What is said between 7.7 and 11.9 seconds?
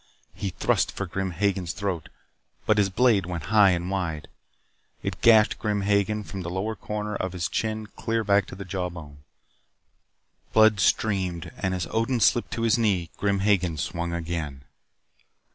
clear back to the jawbone. Blood streamed and as